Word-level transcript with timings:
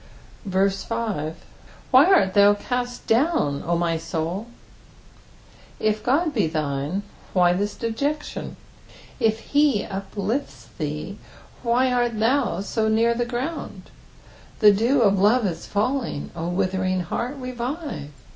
6." 0.45 0.55
ffSy 0.89 1.35
art 1.93 2.33
thou 2.33 2.55
ciut 2.55 3.05
doom, 3.05 3.59
0 3.59 3.75
my 3.77 3.97
xnilt" 3.99 4.47
If 5.79 6.01
God 6.01 6.33
be 6.33 6.47
thine, 6.47 7.03
why 7.33 7.53
this 7.53 7.75
dejection? 7.75 8.55
If 9.19 9.51
he 9.53 9.83
uplifts 9.85 10.69
thee, 10.79 11.19
why 11.61 11.91
art 11.93 12.17
thou 12.19 12.61
so 12.61 12.87
near 12.87 13.13
the 13.13 13.25
ground? 13.25 13.91
The 14.59 14.71
dew 14.71 15.03
of 15.03 15.19
love 15.19 15.45
is 15.45 15.67
falling, 15.67 16.31
0 16.33 16.47
witnering 16.49 17.01
heart, 17.03 17.35
revive. 17.37 18.09